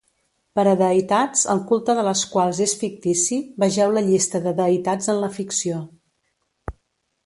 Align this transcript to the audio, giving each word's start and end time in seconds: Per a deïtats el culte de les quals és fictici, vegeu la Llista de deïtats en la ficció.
Per 0.59 0.61
a 0.69 0.71
deïtats 0.79 1.43
el 1.55 1.61
culte 1.73 1.97
de 1.99 2.07
les 2.09 2.25
quals 2.33 2.63
és 2.67 2.75
fictici, 2.81 3.41
vegeu 3.67 3.97
la 3.99 4.07
Llista 4.11 4.45
de 4.49 4.59
deïtats 4.65 5.15
en 5.15 5.25
la 5.27 5.35
ficció. 5.41 5.89